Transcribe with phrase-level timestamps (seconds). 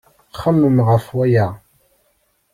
[0.41, 1.47] Xemmemen ɣef waya.